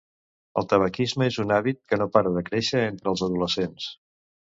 [0.59, 3.91] El tabaquisme és un hàbit que no para de créixer entre els adolescents.